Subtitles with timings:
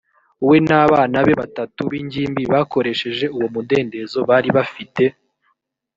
[0.47, 5.03] we n abana be batatu b ingimbi bakoresheje uwo mudendezo bari bafite